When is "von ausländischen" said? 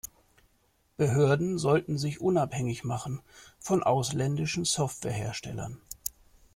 3.59-4.65